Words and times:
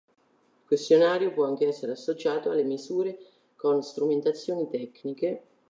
Il 0.61 0.65
questionario 0.65 1.31
può 1.31 1.45
anche 1.45 1.67
essere 1.67 1.91
associato 1.91 2.49
alle 2.49 2.63
misure 2.63 3.19
con 3.55 3.83
strumentazioni 3.83 4.67
tecniche. 4.67 5.43